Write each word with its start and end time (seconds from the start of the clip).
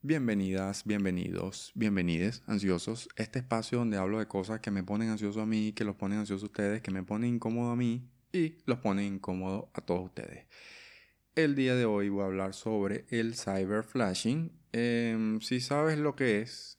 Bienvenidas, 0.00 0.84
bienvenidos, 0.84 1.72
bienvenides, 1.74 2.44
ansiosos. 2.46 3.08
Este 3.16 3.40
espacio 3.40 3.78
donde 3.78 3.96
hablo 3.96 4.20
de 4.20 4.28
cosas 4.28 4.60
que 4.60 4.70
me 4.70 4.84
ponen 4.84 5.08
ansioso 5.08 5.40
a 5.40 5.46
mí, 5.46 5.72
que 5.72 5.82
los 5.82 5.96
ponen 5.96 6.20
ansiosos 6.20 6.44
a 6.44 6.46
ustedes, 6.46 6.82
que 6.82 6.92
me 6.92 7.02
ponen 7.02 7.34
incómodo 7.34 7.72
a 7.72 7.76
mí 7.76 8.08
y 8.32 8.58
los 8.64 8.78
ponen 8.78 9.14
incómodo 9.14 9.72
a 9.74 9.80
todos 9.80 10.04
ustedes. 10.04 10.46
El 11.34 11.56
día 11.56 11.74
de 11.74 11.84
hoy 11.84 12.10
voy 12.10 12.22
a 12.22 12.26
hablar 12.26 12.54
sobre 12.54 13.06
el 13.10 13.34
cyber 13.34 13.82
flashing. 13.82 14.52
Em, 14.70 15.40
si 15.40 15.60
sabes 15.60 15.98
lo 15.98 16.14
que 16.14 16.42
es, 16.42 16.78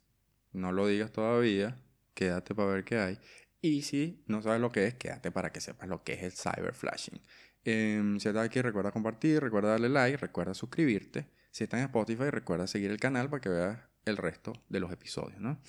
no 0.53 0.71
lo 0.71 0.87
digas 0.87 1.11
todavía, 1.11 1.77
quédate 2.13 2.55
para 2.55 2.71
ver 2.71 2.85
qué 2.85 2.99
hay. 2.99 3.19
Y 3.61 3.81
si 3.81 4.23
no 4.27 4.41
sabes 4.41 4.61
lo 4.61 4.71
que 4.71 4.87
es, 4.87 4.93
quédate 4.93 5.29
para 5.29 5.51
que 5.51 5.59
sepas 5.59 5.89
lo 5.89 6.05
que 6.05 6.13
es 6.13 6.23
el 6.23 6.31
cyber 6.31 6.73
flashing. 6.73 7.19
Eh, 7.65 8.01
si 8.17 8.29
estás 8.29 8.45
aquí, 8.45 8.61
recuerda 8.61 8.93
compartir, 8.93 9.41
recuerda 9.41 9.71
darle 9.71 9.89
like, 9.89 10.15
recuerda 10.15 10.53
suscribirte. 10.53 11.27
Si 11.51 11.63
estás 11.63 11.79
en 11.79 11.85
Spotify, 11.87 12.29
recuerda 12.29 12.67
seguir 12.67 12.91
el 12.91 12.99
canal 12.99 13.29
para 13.29 13.41
que 13.41 13.49
veas 13.49 13.79
el 14.05 14.17
resto 14.17 14.53
de 14.69 14.79
los 14.79 14.91
episodios, 14.91 15.39
¿no? 15.39 15.59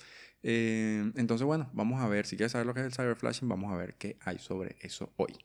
Em, 0.43 1.11
entonces, 1.15 1.45
bueno, 1.45 1.69
vamos 1.73 2.01
a 2.01 2.07
ver, 2.07 2.25
si 2.25 2.37
quieres 2.37 2.51
saber 2.51 2.67
lo 2.67 2.73
que 2.73 2.81
es 2.81 2.85
el 2.85 2.93
cyber 2.93 3.15
flashing, 3.15 3.49
vamos 3.49 3.71
a 3.71 3.77
ver 3.77 3.95
qué 3.95 4.17
hay 4.21 4.39
sobre 4.39 4.77
eso 4.81 5.11
hoy. 5.17 5.37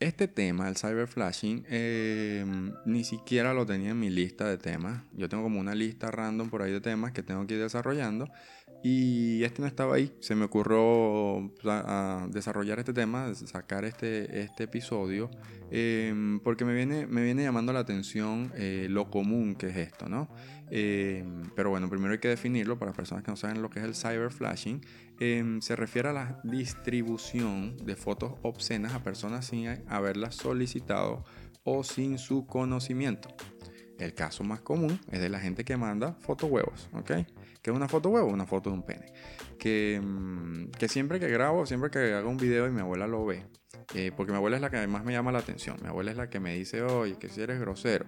Este 0.00 0.28
tema, 0.28 0.68
el 0.68 0.76
cyber 0.76 1.08
flashing, 1.08 1.64
em, 1.68 2.72
ni 2.86 3.04
siquiera 3.04 3.52
lo 3.52 3.66
tenía 3.66 3.90
en 3.90 4.00
mi 4.00 4.10
lista 4.10 4.48
de 4.48 4.56
temas. 4.56 5.02
Yo 5.12 5.28
tengo 5.28 5.42
como 5.42 5.58
una 5.58 5.74
lista 5.74 6.10
random 6.10 6.50
por 6.50 6.62
ahí 6.62 6.72
de 6.72 6.80
temas 6.80 7.12
que 7.12 7.22
tengo 7.22 7.46
que 7.46 7.54
ir 7.54 7.60
desarrollando. 7.60 8.28
Y 8.82 9.42
este 9.42 9.60
no 9.60 9.66
estaba 9.66 9.96
ahí. 9.96 10.12
Se 10.20 10.34
me 10.34 10.44
ocurrió 10.44 11.52
desarrollar 12.28 12.78
este 12.78 12.92
tema, 12.92 13.34
sacar 13.34 13.84
este, 13.84 14.42
este 14.42 14.64
episodio, 14.64 15.30
em, 15.70 16.38
porque 16.40 16.64
me 16.64 16.74
viene, 16.74 17.06
me 17.06 17.22
viene 17.22 17.42
llamando 17.42 17.72
la 17.72 17.80
atención 17.80 18.52
eh, 18.54 18.86
lo 18.88 19.10
común 19.10 19.56
que 19.56 19.68
es 19.68 19.76
esto, 19.76 20.08
¿no? 20.08 20.28
Em, 20.70 21.42
pero 21.56 21.70
bueno, 21.70 21.88
primero 21.88 22.12
hay 22.12 22.18
que 22.18 22.28
definirlo 22.28 22.78
para 22.78 22.92
personas 22.92 23.24
que 23.24 23.30
no 23.30 23.36
saben 23.36 23.62
lo 23.62 23.70
que 23.70 23.80
es 23.80 23.84
el 23.84 23.94
cyber 23.94 24.30
flashing. 24.30 24.80
se 25.60 25.74
refiere 25.74 26.10
a 26.10 26.12
la 26.12 26.40
distribución 26.44 27.76
de 27.78 27.96
fotos 27.96 28.34
obscenas 28.42 28.94
a 28.94 29.02
personas 29.02 29.46
sin 29.46 29.66
haberlas 29.88 30.36
solicitado 30.36 31.24
o 31.64 31.82
sin 31.82 32.18
su 32.18 32.46
conocimiento. 32.46 33.28
El 33.98 34.14
caso 34.14 34.44
más 34.44 34.60
común 34.60 35.00
es 35.10 35.20
de 35.20 35.28
la 35.28 35.40
gente 35.40 35.64
que 35.64 35.76
manda 35.76 36.12
fotohuevos, 36.20 36.88
¿ok? 36.92 37.10
¿Qué 37.62 37.70
es 37.70 37.76
una 37.76 37.88
foto 37.88 38.10
huevo? 38.10 38.28
Una 38.28 38.46
foto 38.46 38.70
de 38.70 38.76
un 38.76 38.82
pene. 38.82 39.12
Que, 39.58 40.00
mm, 40.02 40.70
que 40.70 40.88
siempre 40.88 41.18
que 41.20 41.28
grabo, 41.28 41.66
siempre 41.66 41.90
que 41.90 42.14
hago 42.14 42.30
un 42.30 42.36
video 42.36 42.66
y 42.66 42.70
mi 42.70 42.80
abuela 42.80 43.06
lo 43.06 43.24
ve, 43.26 43.46
eh, 43.94 44.12
porque 44.16 44.32
mi 44.32 44.36
abuela 44.36 44.56
es 44.56 44.62
la 44.62 44.70
que 44.70 44.86
más 44.86 45.04
me 45.04 45.12
llama 45.12 45.32
la 45.32 45.38
atención. 45.38 45.76
Mi 45.82 45.88
abuela 45.88 46.10
es 46.10 46.16
la 46.16 46.28
que 46.28 46.40
me 46.40 46.54
dice, 46.54 46.82
oye, 46.82 47.16
que 47.18 47.28
si 47.28 47.40
eres 47.40 47.58
grosero. 47.58 48.06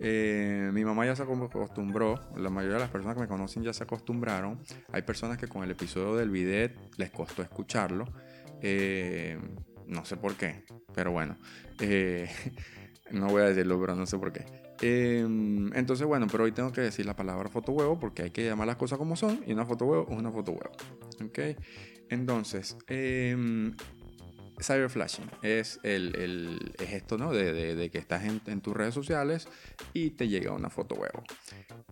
Eh, 0.00 0.70
mi 0.72 0.84
mamá 0.84 1.06
ya 1.06 1.16
se 1.16 1.22
acostumbró, 1.22 2.14
la 2.36 2.50
mayoría 2.50 2.76
de 2.76 2.82
las 2.82 2.90
personas 2.90 3.16
que 3.16 3.22
me 3.22 3.28
conocen 3.28 3.62
ya 3.62 3.72
se 3.72 3.84
acostumbraron. 3.84 4.60
Hay 4.92 5.02
personas 5.02 5.38
que 5.38 5.48
con 5.48 5.62
el 5.62 5.70
episodio 5.70 6.16
del 6.16 6.30
bidet 6.30 6.78
les 6.96 7.10
costó 7.10 7.42
escucharlo. 7.42 8.04
Eh, 8.62 9.38
no 9.86 10.04
sé 10.04 10.16
por 10.16 10.34
qué, 10.34 10.64
pero 10.94 11.12
bueno. 11.12 11.36
no 13.10 13.26
voy 13.28 13.42
a 13.42 13.46
decirlo, 13.46 13.80
pero 13.80 13.94
no 13.94 14.06
sé 14.06 14.18
por 14.18 14.32
qué. 14.32 14.67
Em, 14.80 15.72
entonces, 15.74 16.06
bueno, 16.06 16.26
pero 16.30 16.44
hoy 16.44 16.52
tengo 16.52 16.72
que 16.72 16.80
decir 16.80 17.04
la 17.06 17.16
palabra 17.16 17.48
foto 17.48 17.72
huevo 17.72 17.98
porque 17.98 18.22
hay 18.22 18.30
que 18.30 18.44
llamar 18.44 18.66
las 18.66 18.76
cosas 18.76 18.98
como 18.98 19.16
son 19.16 19.42
y 19.46 19.52
una 19.52 19.66
foto 19.66 19.86
huevo 19.86 20.06
es 20.10 20.16
una 20.16 20.30
foto 20.30 20.52
huevo. 20.52 20.72
¿Ok? 21.24 21.38
Entonces, 22.10 22.76
eh, 22.86 23.36
cyber 24.60 24.90
flashing 24.90 25.30
es, 25.42 25.80
el, 25.82 26.74
esto, 26.78 27.18
¿no? 27.18 27.32
De, 27.32 27.88
que 27.90 27.98
estás 27.98 28.24
en, 28.24 28.60
tus 28.60 28.76
redes 28.76 28.94
sociales 28.94 29.48
y 29.92 30.10
te 30.10 30.28
llega 30.28 30.52
una 30.52 30.70
foto 30.70 30.94
huevo. 30.94 31.22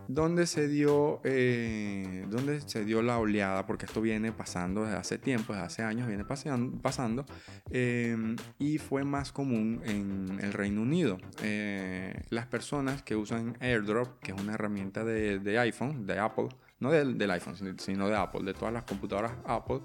¿Dónde 0.07 0.47
se 0.47 0.67
dio, 0.67 1.21
eh, 1.23 2.25
dónde 2.29 2.61
se 2.61 2.85
dio 2.85 3.01
la 3.01 3.17
oleada? 3.19 3.65
Porque 3.65 3.85
esto 3.85 4.01
viene 4.01 4.31
pasando 4.31 4.83
desde 4.83 4.97
hace 4.97 5.17
tiempo, 5.17 5.53
desde 5.53 5.65
hace 5.65 5.83
años 5.83 6.07
viene 6.07 6.25
pasando, 6.25 7.25
em, 7.71 8.35
y 8.59 8.77
fue 8.77 9.03
más 9.03 9.31
común 9.31 9.81
en 9.85 10.39
el 10.41 10.53
Reino 10.53 10.81
Unido. 10.81 11.17
Eh, 11.43 12.21
las 12.29 12.47
personas 12.47 13.03
que 13.03 13.15
usan 13.15 13.57
AirDrop, 13.59 14.19
que 14.19 14.31
es 14.31 14.39
una 14.39 14.53
herramienta 14.53 15.03
de, 15.03 15.39
de 15.39 15.59
iPhone, 15.59 16.05
de 16.05 16.19
Apple, 16.19 16.49
no 16.79 16.91
del, 16.91 17.31
iPhone, 17.31 17.55
sino 17.79 18.07
de 18.07 18.15
Apple, 18.15 18.43
de 18.43 18.53
todas 18.53 18.73
las 18.73 18.83
computadoras 18.83 19.31
Apple 19.45 19.79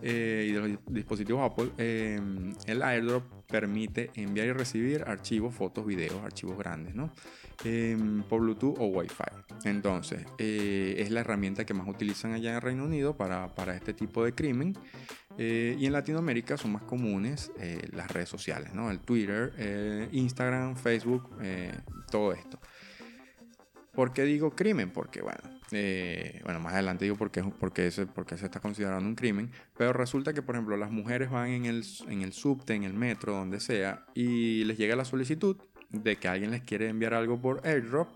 eh, 0.00 0.46
y 0.48 0.52
de 0.52 0.60
los 0.60 0.78
dispositivos 0.86 1.42
Apple, 1.50 1.70
eh, 1.76 2.20
el 2.66 2.82
airdrop 2.82 3.24
permite 3.46 4.10
enviar 4.14 4.46
y 4.48 4.52
recibir 4.52 5.04
archivos, 5.06 5.54
fotos, 5.54 5.84
videos, 5.84 6.22
archivos 6.24 6.56
grandes, 6.56 6.94
¿no? 6.94 7.12
Em, 7.64 8.22
por 8.22 8.40
Bluetooth 8.40 8.78
o 8.78 8.86
Wi-Fi. 8.86 9.68
Entonces, 9.68 10.24
eh, 10.38 10.96
es 10.98 11.10
la 11.10 11.20
herramienta 11.20 11.66
que 11.66 11.74
más 11.74 11.88
utilizan 11.88 12.32
allá 12.32 12.50
en 12.50 12.56
el 12.56 12.62
Reino 12.62 12.84
Unido 12.84 13.16
para, 13.16 13.54
para 13.54 13.74
este 13.74 13.92
tipo 13.92 14.24
de 14.24 14.32
crimen. 14.34 14.74
y 15.38 15.86
en 15.86 15.92
Latinoamérica 15.92 16.56
son 16.56 16.72
más 16.72 16.82
comunes 16.82 17.52
las 17.92 18.10
redes 18.10 18.28
sociales, 18.28 18.74
¿no? 18.74 18.90
El 18.90 18.98
Twitter, 18.98 20.08
Instagram, 20.10 20.74
Facebook, 20.74 21.30
todo 22.10 22.32
esto. 22.32 22.58
¿Por 23.92 24.12
qué 24.12 24.22
digo 24.24 24.50
crimen? 24.50 24.90
Porque, 24.90 25.22
bueno, 25.22 25.57
eh, 25.72 26.40
bueno, 26.44 26.60
más 26.60 26.74
adelante 26.74 27.04
digo 27.04 27.16
por 27.16 27.30
qué, 27.30 27.42
porque, 27.42 27.90
se, 27.90 28.06
porque 28.06 28.36
se 28.36 28.46
está 28.46 28.60
considerando 28.60 29.08
un 29.08 29.14
crimen, 29.14 29.50
pero 29.76 29.92
resulta 29.92 30.32
que, 30.32 30.42
por 30.42 30.54
ejemplo, 30.54 30.76
las 30.76 30.90
mujeres 30.90 31.30
van 31.30 31.50
en 31.50 31.66
el, 31.66 31.84
en 32.08 32.22
el 32.22 32.32
subte, 32.32 32.74
en 32.74 32.84
el 32.84 32.94
metro, 32.94 33.34
donde 33.34 33.60
sea, 33.60 34.04
y 34.14 34.64
les 34.64 34.78
llega 34.78 34.96
la 34.96 35.04
solicitud 35.04 35.56
de 35.90 36.16
que 36.16 36.28
alguien 36.28 36.50
les 36.50 36.62
quiere 36.62 36.88
enviar 36.88 37.14
algo 37.14 37.40
por 37.40 37.66
airdrop. 37.66 38.08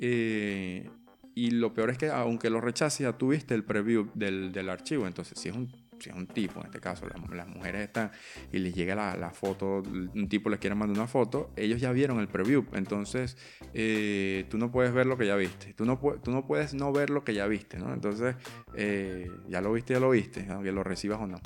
Eh, 0.00 0.90
y 1.34 1.50
lo 1.50 1.74
peor 1.74 1.90
es 1.90 1.98
que, 1.98 2.08
aunque 2.08 2.48
lo 2.50 2.60
rechace, 2.60 3.02
ya 3.04 3.12
tuviste 3.18 3.54
el 3.54 3.64
preview 3.64 4.10
del, 4.14 4.52
del 4.52 4.68
archivo. 4.70 5.06
Entonces, 5.06 5.38
si 5.38 5.48
es 5.48 5.56
un 5.56 5.68
si 5.98 6.10
es 6.10 6.16
un 6.16 6.26
tipo, 6.26 6.60
en 6.60 6.66
este 6.66 6.80
caso, 6.80 7.06
las, 7.08 7.48
mujeres 7.48 7.82
están 7.82 8.10
y 8.52 8.58
les 8.58 8.74
llega 8.74 8.94
la, 8.94 9.30
foto, 9.30 9.82
un 9.86 10.28
tipo 10.28 10.50
les 10.50 10.58
quiere 10.58 10.74
mandar 10.74 10.98
una 10.98 11.06
foto, 11.06 11.50
ellos 11.56 11.80
ya 11.80 11.92
vieron 11.92 12.20
el 12.20 12.28
preview, 12.28 12.64
entonces 12.72 13.36
eh, 13.72 14.46
tú 14.50 14.58
no 14.58 14.70
puedes 14.70 14.92
ver 14.92 15.06
lo 15.06 15.16
que 15.16 15.26
ya 15.26 15.36
viste, 15.36 15.72
tú 15.74 15.84
no, 15.84 15.98
tú 16.22 16.30
no 16.30 16.46
puedes 16.46 16.74
no 16.74 16.92
ver 16.92 17.10
lo 17.10 17.24
que 17.24 17.34
ya 17.34 17.46
viste. 17.46 17.76
Entonces, 17.76 18.36
eh, 18.74 19.30
ya 19.48 19.60
lo 19.60 19.72
viste, 19.72 19.94
ya 19.94 20.00
lo 20.00 20.10
viste, 20.10 20.46
aunque 20.50 20.72
lo 20.72 20.84
recibas 20.84 21.20
o 21.20 21.26
no. 21.26 21.40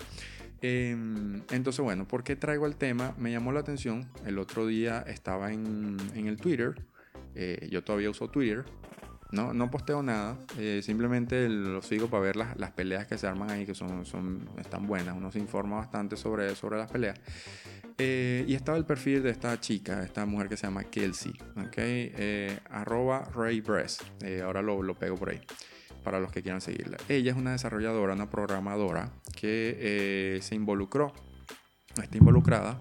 Em, 0.60 1.42
entonces, 1.50 1.80
bueno, 1.80 2.08
¿por 2.08 2.24
qué 2.24 2.34
traigo 2.34 2.66
el 2.66 2.76
tema? 2.76 3.14
Me 3.16 3.30
llamó 3.30 3.52
la 3.52 3.60
atención, 3.60 4.08
el 4.26 4.38
otro 4.38 4.66
día 4.66 5.04
estaba 5.06 5.52
en, 5.52 5.96
en 6.14 6.26
el 6.26 6.36
Twitter, 6.36 6.74
eh, 7.34 7.68
yo 7.70 7.84
todavía 7.84 8.10
uso 8.10 8.28
Twitter, 8.28 8.64
no, 9.30 9.52
no 9.52 9.70
posteo 9.70 10.02
nada, 10.02 10.38
eh, 10.58 10.80
simplemente 10.82 11.48
lo 11.48 11.82
sigo 11.82 12.08
para 12.08 12.22
ver 12.22 12.36
las, 12.36 12.56
las, 12.56 12.70
peleas 12.70 13.06
que 13.06 13.18
se 13.18 13.26
arman 13.26 13.50
ahí, 13.50 13.66
que 13.66 13.74
son, 13.74 14.06
son, 14.06 14.48
están 14.58 14.86
buenas. 14.86 15.16
Uno 15.16 15.30
se 15.30 15.38
informa 15.38 15.76
bastante 15.76 16.16
sobre, 16.16 16.54
sobre 16.54 16.78
las 16.78 16.90
peleas. 16.90 17.20
Eh, 17.98 18.44
y 18.48 18.54
estaba 18.54 18.78
el 18.78 18.86
perfil 18.86 19.22
de 19.22 19.30
esta 19.30 19.60
chica, 19.60 20.02
esta 20.02 20.24
mujer 20.24 20.48
que 20.48 20.56
se 20.56 20.66
llama 20.66 20.84
Kelsey, 20.84 21.32
¿ok? 21.56 21.74
Eh, 21.76 22.58
arroba 22.70 23.24
Ray 23.34 23.62
ahora 24.42 24.62
lo, 24.62 24.82
lo, 24.82 24.94
pego 24.94 25.16
por 25.16 25.30
ahí, 25.30 25.40
para 26.04 26.20
los 26.20 26.32
que 26.32 26.42
quieran 26.42 26.60
seguirla. 26.60 26.96
Ella 27.08 27.32
es 27.32 27.36
una 27.36 27.52
desarrolladora, 27.52 28.14
una 28.14 28.30
programadora 28.30 29.10
que 29.36 30.38
se 30.40 30.54
involucró, 30.54 31.12
está 32.00 32.16
involucrada, 32.16 32.80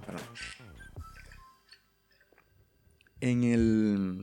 en 3.19 3.44
el 3.44 4.19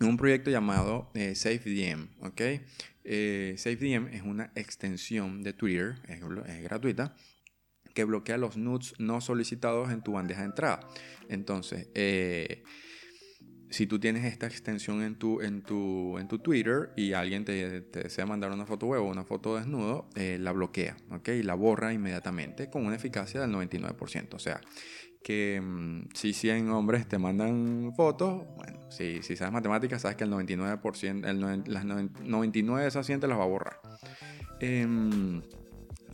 un 0.00 0.16
proyecto 0.16 0.50
llamado 0.50 1.10
eh, 1.14 1.34
SafeDM, 1.34 2.08
¿ok? 2.20 2.40
Eh, 3.04 3.54
SafeDM 3.58 4.08
es 4.08 4.22
una 4.22 4.50
extensión 4.54 5.42
de 5.42 5.52
Twitter, 5.52 5.96
es, 6.08 6.20
gratuita, 6.62 7.14
que 7.94 8.04
bloquea 8.04 8.38
los 8.38 8.56
nudes 8.56 8.94
no 8.98 9.20
solicitados 9.20 9.90
en 9.90 10.02
tu 10.02 10.12
bandeja 10.12 10.40
de 10.40 10.46
entrada. 10.46 10.80
Entonces, 11.28 11.88
eh, 11.94 12.64
si 13.74 13.86
tú 13.86 13.98
tienes 13.98 14.24
esta 14.24 14.46
extensión 14.46 15.02
en 15.02 15.16
tu, 15.16 15.40
en 15.40 15.62
tu, 15.62 16.16
en 16.18 16.28
tu 16.28 16.38
Twitter 16.38 16.92
y 16.96 17.12
alguien 17.12 17.44
te, 17.44 17.80
desea 17.80 18.24
mandar 18.24 18.52
una 18.52 18.66
foto 18.66 18.86
web 18.86 19.02
o 19.02 19.08
una 19.08 19.24
foto 19.24 19.56
desnudo, 19.56 20.08
eh, 20.14 20.38
la 20.40 20.52
bloquea, 20.52 20.96
¿ok? 21.10 21.28
Y 21.30 21.42
la 21.42 21.54
borra 21.54 21.92
inmediatamente 21.92 22.70
con 22.70 22.86
una 22.86 22.96
eficacia 22.96 23.40
del 23.40 23.50
99%. 23.50 24.34
O 24.34 24.38
sea, 24.38 24.60
que 25.24 25.60
mm, 25.60 26.10
si 26.12 26.32
100 26.34 26.70
hombres 26.70 27.08
te 27.08 27.18
mandan 27.18 27.92
fotos, 27.96 28.44
bueno, 28.56 28.78
si, 28.90 29.22
si 29.22 29.34
sabes 29.34 29.52
matemáticas, 29.52 30.02
sabes 30.02 30.16
que 30.16 30.24
el 30.24 30.30
99%, 30.30 31.26
el, 31.26 31.64
las 31.66 31.84
99 31.84 32.82
de 32.82 32.88
esas 32.88 33.06
100 33.06 33.20
te 33.20 33.26
las 33.26 33.38
va 33.38 33.42
a 33.42 33.48
borrar. 33.48 33.80
Em, 34.60 35.42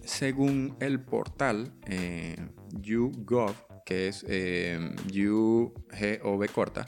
según 0.05 0.77
el 0.81 1.01
portal 1.01 1.73
eh, 1.87 2.37
YouGov, 2.81 3.55
que 3.85 4.09
es 4.09 4.25
eh, 4.29 4.95
U, 5.29 5.73
G 5.91 6.21
o 6.23 6.39
B 6.39 6.49
corta, 6.49 6.87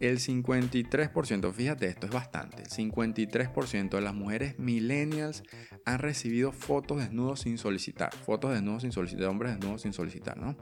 el 0.00 0.18
53%, 0.18 1.52
fíjate 1.52 1.86
esto, 1.86 2.06
es 2.06 2.12
bastante, 2.12 2.62
el 2.62 2.68
53% 2.68 3.90
de 3.90 4.00
las 4.00 4.14
mujeres 4.14 4.58
millennials 4.58 5.42
han 5.84 5.98
recibido 5.98 6.52
fotos 6.52 6.98
desnudos 6.98 7.40
sin 7.40 7.58
solicitar, 7.58 8.14
fotos 8.14 8.52
desnudos 8.52 8.82
sin 8.82 8.92
solicitar, 8.92 9.26
hombres 9.26 9.52
desnudos 9.52 9.82
sin 9.82 9.92
solicitar, 9.92 10.36
¿no? 10.36 10.56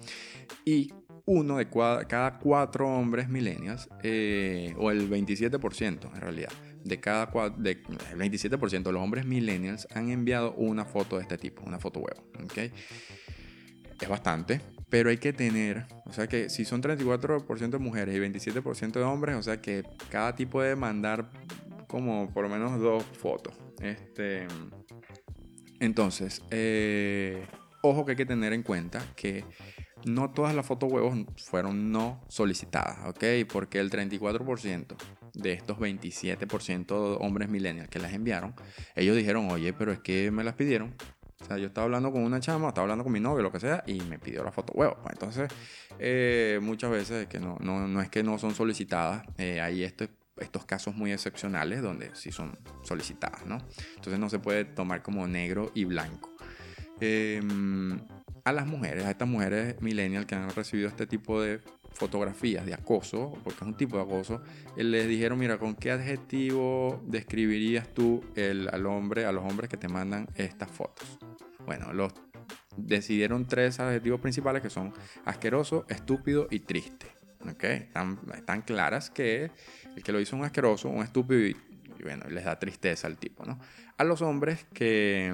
Y 0.65 0.93
uno 1.25 1.59
de 1.59 1.69
cada 1.69 2.39
cuatro 2.39 2.89
hombres 2.89 3.29
millennials, 3.29 3.89
eh, 4.03 4.75
o 4.79 4.91
el 4.91 5.09
27% 5.09 6.15
en 6.15 6.21
realidad, 6.21 6.53
de 6.85 7.01
cada 7.01 7.27
de, 7.57 7.71
el 8.11 8.19
27% 8.19 8.83
de 8.83 8.93
los 8.93 9.03
hombres 9.03 9.25
millennials 9.25 9.87
han 9.95 10.11
enviado 10.11 10.55
una 10.55 10.85
foto 10.85 11.17
de 11.17 11.23
este 11.23 11.39
tipo, 11.39 11.63
una 11.63 11.79
foto 11.79 12.01
web. 12.01 12.17
¿okay? 12.45 12.73
Es 14.01 14.09
bastante, 14.09 14.61
pero 14.93 15.09
hay 15.09 15.17
que 15.17 15.33
tener, 15.33 15.87
o 16.05 16.13
sea 16.13 16.27
que 16.27 16.51
si 16.51 16.67
son 16.67 16.83
34% 16.83 17.71
de 17.71 17.79
mujeres 17.79 18.15
y 18.15 18.19
27% 18.19 18.93
de 18.93 19.03
hombres, 19.03 19.37
o 19.37 19.43
sea 19.43 19.59
que 19.59 19.85
cada 20.11 20.35
tipo 20.35 20.61
debe 20.61 20.77
mandar 20.77 21.31
como 21.87 22.29
por 22.29 22.43
lo 22.43 22.51
menos 22.51 22.79
dos 22.79 23.03
fotos. 23.03 23.55
Este, 23.81 24.47
entonces, 25.81 26.43
eh, 26.51 27.47
ojo 27.81 28.05
que 28.05 28.11
hay 28.11 28.17
que 28.17 28.27
tener 28.27 28.53
en 28.53 28.63
cuenta 28.63 29.03
que 29.17 29.47
no 30.05 30.31
todas 30.31 30.55
las 30.55 30.67
fotos 30.67 30.93
huevos 30.93 31.19
fueron 31.39 31.91
no 31.91 32.23
solicitadas, 32.29 32.99
¿ok? 33.07 33.25
Porque 33.51 33.81
el 33.81 33.91
34% 33.91 34.95
de 35.33 35.53
estos 35.55 35.79
27% 35.79 37.17
hombres 37.19 37.49
millennials 37.49 37.89
que 37.89 37.99
las 37.99 38.13
enviaron, 38.13 38.55
ellos 38.95 39.17
dijeron, 39.17 39.51
oye, 39.51 39.73
pero 39.73 39.91
es 39.91 40.01
que 40.01 40.31
me 40.31 40.45
las 40.45 40.55
pidieron. 40.55 40.95
O 41.43 41.45
sea, 41.45 41.59
yo 41.59 41.67
estaba 41.67 41.87
hablando 41.87 42.13
con 42.13 42.23
una 42.23 42.41
chama, 42.41 42.69
estaba 42.69 42.85
hablando 42.85 43.05
con 43.05 43.13
mi 43.13 43.21
novio, 43.21 43.43
lo 43.43 43.53
que 43.53 43.61
sea, 43.61 43.83
y 43.87 44.01
me 44.01 44.19
pidió 44.19 44.45
la 44.45 44.53
foto 44.53 44.73
huevo. 44.75 44.97
Pues 45.03 45.13
entonces, 45.13 45.51
eh, 45.99 46.61
muchas 46.63 46.91
veces 46.91 47.27
que 47.27 47.41
no, 47.41 47.57
no, 47.61 47.87
no, 47.89 48.01
es 48.01 48.09
que 48.09 48.23
no 48.23 48.39
son 48.39 48.55
solicitadas, 48.55 49.25
eh, 49.39 49.61
hay 49.61 49.83
este, 49.83 50.09
estos 50.39 50.65
casos 50.65 50.95
muy 50.95 51.13
excepcionales 51.13 51.83
donde 51.83 52.15
sí 52.15 52.31
son 52.33 52.59
solicitadas, 52.83 53.45
¿no? 53.47 53.59
Entonces 53.97 54.19
no 54.19 54.31
se 54.31 54.39
puede 54.39 54.65
tomar 54.65 55.03
como 55.03 55.27
negro 55.27 55.73
y 55.75 55.85
blanco. 55.85 56.31
Eh, 57.01 57.41
a 58.45 58.53
las 58.53 58.67
mujeres, 58.67 59.05
a 59.05 59.11
estas 59.11 59.29
mujeres 59.29 59.81
millennials 59.81 60.27
que 60.27 60.35
han 60.35 60.51
recibido 60.51 60.89
este 60.89 61.07
tipo 61.07 61.41
de 61.41 61.61
fotografías 61.95 62.67
de 62.67 62.75
acoso, 62.75 63.33
porque 63.45 63.61
es 63.61 63.67
un 63.67 63.77
tipo 63.77 63.97
de 63.97 64.03
acoso, 64.03 64.43
les 64.77 65.09
dijeron, 65.09 65.39
mira, 65.39 65.59
¿con 65.59 65.75
qué 65.75 65.91
adjetivo 65.91 67.01
describirías 67.07 67.89
tú 67.89 68.25
el, 68.35 68.69
al 68.73 68.87
hombre, 68.87 69.25
a 69.25 69.33
los 69.33 69.45
hombres 69.45 69.69
que 69.69 69.77
te 69.77 69.89
mandan 69.89 70.29
estas 70.35 70.71
fotos? 70.71 71.19
Bueno, 71.67 71.93
los 71.93 72.13
decidieron 72.77 73.47
tres 73.47 73.81
adjetivos 73.81 74.21
principales 74.21 74.63
que 74.63 74.71
son 74.71 74.93
asqueroso, 75.25 75.85
estúpido 75.89 76.49
y 76.51 76.61
triste. 76.61 77.07
Están, 77.61 78.21
están 78.37 78.63
claras 78.63 79.11
que 79.11 79.51
el 79.97 80.03
que 80.03 80.13
lo 80.13 80.21
hizo 80.21 80.37
un 80.37 80.45
asqueroso, 80.45 80.89
un 80.89 81.03
estúpido 81.03 81.41
y 81.41 81.57
y 82.03 82.07
bueno, 82.07 82.25
les 82.29 82.45
da 82.45 82.59
tristeza 82.59 83.07
al 83.07 83.17
tipo, 83.17 83.45
¿no? 83.45 83.59
A 83.97 84.05
los 84.05 84.21
hombres 84.23 84.67
que, 84.75 85.33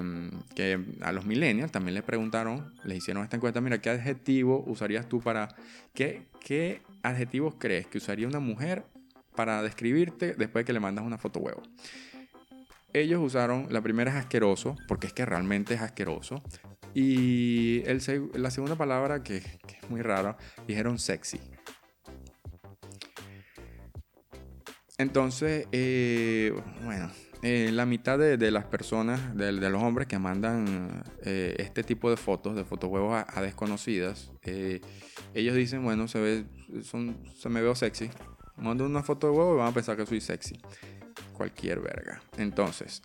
que 0.55 0.79
a 1.01 1.11
los 1.11 1.25
millennials 1.25 1.71
también 1.71 1.95
les 1.95 2.03
preguntaron, 2.03 2.73
les 2.83 2.99
hicieron 2.99 3.23
esta 3.23 3.35
encuesta, 3.35 3.59
mira, 3.61 3.81
¿qué 3.81 3.89
adjetivo 3.89 4.63
usarías 4.67 5.09
tú 5.09 5.19
para, 5.19 5.49
qué, 5.93 6.27
qué 6.39 6.81
adjetivos 7.03 7.55
crees 7.57 7.87
que 7.87 7.97
usaría 7.97 8.27
una 8.27 8.39
mujer 8.39 8.83
para 9.35 9.63
describirte 9.63 10.35
después 10.35 10.61
de 10.61 10.65
que 10.65 10.73
le 10.73 10.79
mandas 10.79 11.05
una 11.05 11.17
foto 11.17 11.39
huevo? 11.39 11.63
Ellos 12.93 13.21
usaron, 13.21 13.67
la 13.69 13.81
primera 13.81 14.11
es 14.11 14.17
asqueroso, 14.17 14.75
porque 14.87 15.07
es 15.07 15.13
que 15.13 15.25
realmente 15.25 15.75
es 15.75 15.81
asqueroso. 15.81 16.41
Y 16.93 17.83
el, 17.85 18.01
la 18.33 18.49
segunda 18.49 18.75
palabra, 18.75 19.21
que, 19.21 19.41
que 19.41 19.77
es 19.81 19.89
muy 19.89 20.01
rara, 20.01 20.37
dijeron 20.67 20.97
sexy. 20.97 21.39
Entonces, 24.99 25.65
eh, 25.71 26.53
bueno, 26.83 27.09
eh, 27.41 27.69
la 27.71 27.85
mitad 27.85 28.19
de, 28.19 28.51
las 28.51 28.65
personas, 28.65 29.33
de, 29.33 29.53
los 29.53 29.81
hombres 29.81 30.07
que 30.07 30.19
mandan 30.19 31.03
eh, 31.23 31.55
este 31.57 31.83
tipo 31.83 32.09
de 32.09 32.17
fotos, 32.17 32.53
de 32.53 32.65
fotohuevos 32.65 33.13
a, 33.13 33.25
a 33.33 33.41
desconocidas, 33.41 34.29
ellos 35.33 35.55
dicen, 35.55 35.85
bueno, 35.85 36.09
se, 36.09 36.19
ve, 36.19 36.45
se 36.83 37.49
me 37.49 37.61
veo 37.61 37.75
sexy. 37.75 38.09
Mando 38.57 38.85
una 38.85 39.01
foto 39.01 39.27
de 39.27 39.37
huevo 39.37 39.55
y 39.55 39.57
van 39.59 39.69
a 39.69 39.73
pensar 39.73 39.95
que 39.95 40.05
soy 40.05 40.19
sexy. 40.19 40.59
Cualquier 41.31 41.79
verga. 41.79 42.21
Entonces, 42.37 43.01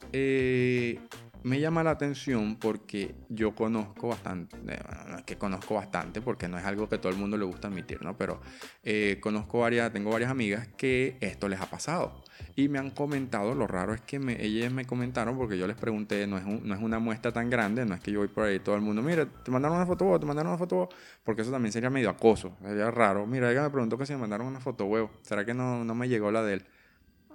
me 1.45 1.61
llama 1.61 1.85
la 1.85 1.91
atención 1.91 2.57
porque 2.57 3.15
yo 3.29 3.55
conozco 3.55 4.09
bastante, 4.09 4.57
eh, 4.67 4.79
que 5.27 5.37
conozco 5.37 5.75
bastante 5.75 6.23
porque 6.23 6.49
no 6.49 6.59
es 6.59 6.65
algo 6.65 6.89
que 6.89 6.99
todo 6.99 7.13
el 7.13 7.19
mundo 7.19 7.37
le 7.37 7.45
gusta 7.45 7.69
admitir, 7.69 8.03
¿no? 8.03 8.17
Pero 8.17 8.41
eh, 8.83 9.19
conozco 9.21 9.61
varias, 9.61 9.93
tengo 9.93 10.11
varias 10.11 10.31
amigas 10.31 10.69
que 10.77 11.19
esto 11.21 11.49
les 11.49 11.61
ha 11.61 11.67
pasado 11.67 12.25
y 12.57 12.69
me 12.69 12.79
han 12.79 12.91
comentado, 12.91 13.55
lo 13.55 13.67
raro 13.67 13.93
es 13.93 14.01
que 14.01 14.19
me, 14.19 14.43
ellas 14.43 14.73
me 14.73 14.87
comentaron 14.87 15.37
porque 15.37 15.59
yo 15.59 15.67
les 15.67 15.77
pregunté, 15.77 16.27
no 16.27 16.39
es, 16.39 16.47
no 16.47 16.75
es 16.75 16.81
una 16.81 16.99
muestra 16.99 17.31
tan 17.31 17.51
grande, 17.51 17.85
no 17.85 17.95
es 17.95 18.01
que 18.01 18.11
yo 18.11 18.21
voy 18.21 18.29
por 18.29 18.45
ahí 18.45 18.59
todo 18.61 18.75
el 18.77 18.81
mundo, 18.81 19.03
mira, 19.03 19.27
te 19.27 19.51
mandaron 19.51 19.77
una 19.77 19.87
foto, 19.87 20.19
te 20.19 20.25
mandaron 20.25 20.51
una 20.53 20.59
foto, 20.59 20.89
porque 21.23 21.43
eso 21.43 21.51
también 21.51 21.73
sería 21.73 21.91
medio 21.91 22.09
acoso, 22.09 22.57
sería 22.63 22.91
raro. 22.91 23.27
Mira, 23.27 23.51
ella 23.51 23.63
me 23.63 23.71
preguntó 23.71 23.99
que 23.99 24.07
si 24.07 24.15
me 24.15 24.19
mandaron 24.19 24.47
una 24.47 24.61
foto, 24.61 24.87
huevo, 24.87 25.11
¿será 25.23 25.45
que 25.45 25.53
no, 25.53 25.85
no 25.85 25.95
me 25.95 26.09
llegó 26.09 26.31
la 26.31 26.43
de 26.43 26.55
él? 26.55 26.67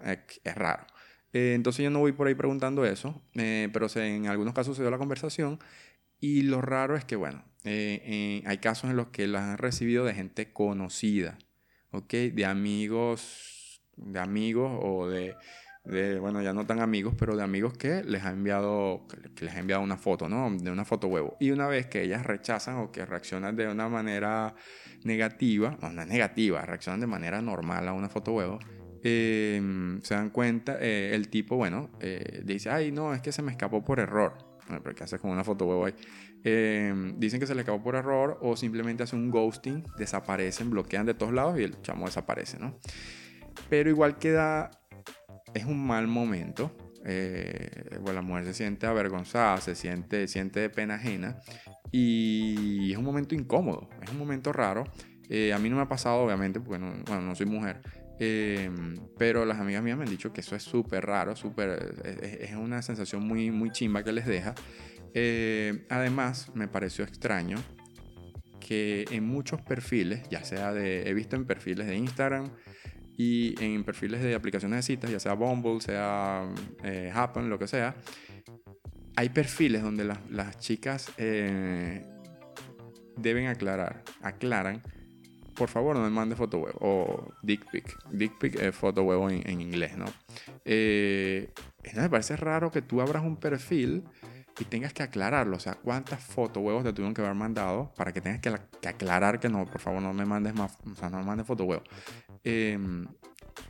es 0.01 0.55
raro. 0.55 0.85
Eh, 1.33 1.53
entonces 1.55 1.83
yo 1.83 1.89
no 1.89 1.99
voy 1.99 2.11
por 2.11 2.27
ahí 2.27 2.35
preguntando 2.35 2.85
eso, 2.85 3.21
eh, 3.35 3.69
pero 3.71 3.87
en 3.95 4.27
algunos 4.27 4.53
casos 4.53 4.75
se 4.75 4.83
dio 4.83 4.91
la 4.91 4.97
conversación 4.97 5.59
y 6.19 6.41
lo 6.43 6.61
raro 6.61 6.95
es 6.95 7.05
que, 7.05 7.15
bueno, 7.15 7.43
eh, 7.63 8.41
hay 8.45 8.57
casos 8.57 8.89
en 8.89 8.97
los 8.97 9.07
que 9.07 9.27
las 9.27 9.43
han 9.43 9.57
recibido 9.57 10.05
de 10.05 10.13
gente 10.13 10.51
conocida, 10.51 11.37
¿ok? 11.91 12.13
De 12.33 12.45
amigos, 12.45 13.81
de 13.95 14.19
amigos 14.19 14.79
o 14.81 15.07
de, 15.07 15.35
de, 15.85 16.19
bueno, 16.19 16.41
ya 16.41 16.53
no 16.53 16.65
tan 16.65 16.81
amigos, 16.81 17.13
pero 17.17 17.35
de 17.35 17.43
amigos 17.43 17.73
que 17.73 18.03
les 18.03 18.23
ha 18.23 18.31
enviado, 18.31 19.07
que 19.35 19.45
les 19.45 19.55
ha 19.55 19.59
enviado 19.59 19.81
una 19.81 19.97
foto, 19.97 20.29
¿no? 20.29 20.49
De 20.51 20.71
una 20.71 20.85
foto 20.85 21.07
huevo. 21.07 21.37
Y 21.39 21.51
una 21.51 21.67
vez 21.67 21.87
que 21.87 22.03
ellas 22.03 22.25
rechazan 22.25 22.77
o 22.77 22.91
que 22.91 23.05
reaccionan 23.05 23.55
de 23.55 23.67
una 23.67 23.87
manera 23.87 24.55
negativa, 25.03 25.77
no 25.81 26.01
es 26.01 26.07
negativa, 26.07 26.61
reaccionan 26.61 26.99
de 26.99 27.07
manera 27.07 27.41
normal 27.41 27.87
a 27.87 27.93
una 27.93 28.09
foto 28.09 28.33
huevo, 28.33 28.59
Em, 29.01 30.01
se 30.01 30.13
dan 30.13 30.29
cuenta, 30.29 30.77
eh, 30.79 31.11
el 31.13 31.29
tipo, 31.29 31.55
bueno, 31.55 31.89
eh, 32.01 32.41
dice, 32.43 32.69
ay, 32.69 32.91
no, 32.91 33.13
es 33.13 33.21
que 33.21 33.31
se 33.31 33.41
me 33.41 33.51
escapó 33.51 33.83
por 33.83 33.99
error. 33.99 34.37
Bueno, 34.67 34.83
pero 34.83 34.95
¿qué 34.95 35.03
hace 35.03 35.19
con 35.19 35.31
una 35.31 35.43
foto 35.43 35.65
huevo 35.65 35.85
ahí? 35.85 35.93
Em, 36.43 37.17
dicen 37.19 37.39
que 37.39 37.47
se 37.47 37.55
le 37.55 37.61
escapó 37.61 37.81
por 37.81 37.95
error 37.95 38.37
o 38.41 38.55
simplemente 38.55 39.03
hace 39.03 39.15
un 39.15 39.29
ghosting, 39.29 39.83
desaparecen, 39.97 40.69
bloquean 40.69 41.05
de 41.05 41.13
todos 41.13 41.33
lados 41.33 41.59
y 41.59 41.63
el 41.63 41.81
chamo 41.81 42.05
desaparece, 42.05 42.59
¿no? 42.59 42.77
Pero 43.69 43.89
igual 43.89 44.17
queda, 44.17 44.71
es 45.53 45.65
un 45.65 45.85
mal 45.85 46.07
momento. 46.07 46.71
Eh, 47.05 47.97
bueno, 48.01 48.15
la 48.15 48.21
mujer 48.21 48.45
se 48.45 48.53
siente 48.53 48.85
avergonzada, 48.85 49.57
se 49.61 49.73
siente, 49.73 50.27
siente 50.27 50.59
de 50.59 50.69
pena 50.69 50.95
ajena 50.95 51.39
y 51.91 52.91
es 52.91 52.97
un 52.97 53.05
momento 53.05 53.33
incómodo, 53.33 53.89
es 54.01 54.11
un 54.11 54.17
momento 54.19 54.51
raro. 54.51 54.83
a 54.83 55.59
mí 55.59 55.69
no 55.69 55.77
me 55.77 55.81
ha 55.81 55.87
pasado, 55.87 56.17
obviamente, 56.17 56.59
porque 56.59 56.79
no, 56.79 56.91
bueno, 57.07 57.21
no 57.21 57.35
soy 57.35 57.45
mujer, 57.45 57.81
Em, 58.19 58.97
pero 59.17 59.45
las 59.45 59.59
amigas 59.59 59.81
mías 59.81 59.97
me 59.97 60.03
han 60.03 60.09
dicho 60.09 60.33
que 60.33 60.41
eso 60.41 60.55
es 60.55 60.63
súper 60.63 61.05
raro, 61.05 61.37
súper, 61.37 61.95
es, 62.41 62.53
una 62.55 62.81
sensación 62.81 63.25
muy, 63.25 63.49
muy 63.49 63.71
chimba 63.71 64.03
que 64.03 64.11
les 64.11 64.25
deja. 64.25 64.55
Eh, 65.13 65.85
además, 65.89 66.51
me 66.53 66.67
pareció 66.67 67.05
extraño 67.05 67.57
que 68.59 69.05
en 69.11 69.25
muchos 69.25 69.61
perfiles, 69.61 70.27
ya 70.29 70.43
sea 70.43 70.73
de, 70.73 71.09
he 71.09 71.13
visto 71.13 71.37
en 71.37 71.45
perfiles 71.45 71.87
de 71.87 71.95
Instagram 71.95 72.51
y 73.17 73.55
en 73.63 73.83
perfiles 73.85 74.21
de 74.21 74.35
aplicaciones 74.35 74.77
de 74.79 74.83
citas, 74.83 75.09
ya 75.09 75.19
sea 75.19 75.33
Bumble, 75.33 75.79
sea 75.79 76.53
eh, 76.83 77.11
Happen, 77.13 77.49
lo 77.49 77.57
que 77.57 77.67
sea, 77.67 77.95
hay 79.15 79.29
perfiles 79.29 79.81
donde 79.81 80.03
las 80.03 80.59
chicas 80.59 81.11
eh, 81.17 82.05
deben 83.17 83.47
aclarar, 83.47 84.03
aclaran 84.21 84.81
por 85.59 85.67
favor 85.67 85.93
no 85.93 86.01
me 86.01 86.09
mande 86.09 86.37
foto 86.37 86.57
huevo 86.57 86.77
o 86.79 87.33
dick 87.41 87.69
pic. 87.69 87.97
Dick 88.11 88.37
pic 88.37 88.55
es 88.55 88.73
foto 88.73 89.03
huevo 89.03 89.29
en, 89.29 89.61
inglés, 89.61 89.97
¿no? 89.97 90.05
Eh, 90.63 91.51
me 91.93 92.09
parece 92.09 92.37
raro 92.37 92.71
que 92.71 92.81
tú 92.81 93.01
abras 93.01 93.23
un 93.23 93.35
perfil 93.35 94.05
y 94.57 94.63
tengas 94.63 94.93
que 94.93 95.03
aclararlo. 95.03 95.57
O 95.57 95.59
sea, 95.59 95.75
¿cuántas 95.75 96.23
foto 96.23 96.61
huevos 96.61 96.85
te 96.85 96.93
tuvieron 96.93 97.13
que 97.13 97.21
haber 97.21 97.35
mandado 97.35 97.91
para 97.97 98.13
que 98.13 98.21
tengas 98.21 98.39
que, 98.39 98.87
aclarar 98.87 99.41
que 99.41 99.49
no, 99.49 99.65
por 99.65 99.81
favor 99.81 100.01
no 100.01 100.13
me 100.13 100.25
mandes 100.25 100.55
más, 100.55 100.77
o 100.89 100.95
sea, 100.95 101.09
no 101.09 101.17
me 101.17 101.25
mandes 101.25 101.45
foto 101.45 101.65
huevo? 101.65 101.83
Em, 102.45 103.05